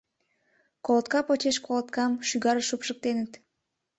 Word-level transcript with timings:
Колотка 0.85 1.19
почеш 1.27 1.57
колоткам 1.65 2.11
шӱгарыш 2.27 2.65
шупшыктеныт. 2.69 3.31